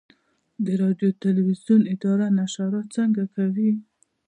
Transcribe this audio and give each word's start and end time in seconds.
د 0.65 0.67
راډیو 0.81 1.09
تلویزیون 1.23 1.81
اداره 1.93 2.27
نشرات 2.37 2.87
څنګه 2.97 3.23
کوي؟ 3.35 3.71